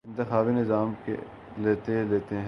انتخابی 0.05 0.51
نظام 0.51 0.93
کے 1.05 1.15
لتے 1.59 2.03
لیتے 2.09 2.35
ہیں 2.35 2.39